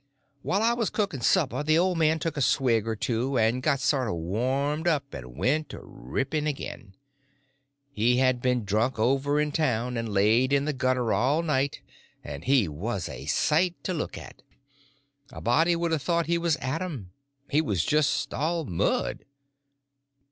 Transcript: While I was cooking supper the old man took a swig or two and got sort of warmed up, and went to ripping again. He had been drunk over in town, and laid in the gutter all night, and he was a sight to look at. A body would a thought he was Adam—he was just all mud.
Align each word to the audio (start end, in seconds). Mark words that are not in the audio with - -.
While 0.41 0.63
I 0.63 0.73
was 0.73 0.89
cooking 0.89 1.21
supper 1.21 1.61
the 1.61 1.77
old 1.77 1.95
man 1.99 2.17
took 2.17 2.35
a 2.35 2.41
swig 2.41 2.87
or 2.87 2.95
two 2.95 3.37
and 3.37 3.61
got 3.61 3.79
sort 3.79 4.07
of 4.07 4.15
warmed 4.15 4.87
up, 4.87 5.13
and 5.13 5.37
went 5.37 5.69
to 5.69 5.79
ripping 5.83 6.47
again. 6.47 6.95
He 7.91 8.17
had 8.17 8.41
been 8.41 8.65
drunk 8.65 8.97
over 8.97 9.39
in 9.39 9.51
town, 9.51 9.97
and 9.97 10.09
laid 10.09 10.53
in 10.53 10.65
the 10.65 10.73
gutter 10.73 11.13
all 11.13 11.43
night, 11.43 11.81
and 12.23 12.43
he 12.45 12.67
was 12.67 13.07
a 13.07 13.27
sight 13.27 13.75
to 13.83 13.93
look 13.93 14.17
at. 14.17 14.41
A 15.31 15.39
body 15.39 15.75
would 15.75 15.91
a 15.93 15.99
thought 15.99 16.25
he 16.25 16.39
was 16.39 16.57
Adam—he 16.57 17.61
was 17.61 17.85
just 17.85 18.33
all 18.33 18.65
mud. 18.65 19.23